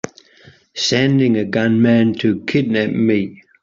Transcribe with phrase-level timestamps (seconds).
[0.73, 3.43] Sending a gunman to kidnap me!